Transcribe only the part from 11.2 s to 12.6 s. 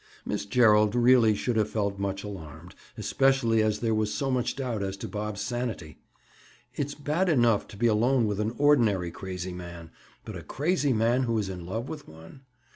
who is in love with one?